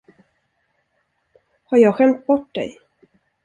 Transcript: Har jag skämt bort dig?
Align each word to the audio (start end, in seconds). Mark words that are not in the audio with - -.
Har 1.63 1.77
jag 1.77 1.95
skämt 1.95 2.25
bort 2.25 2.55
dig? 2.55 2.77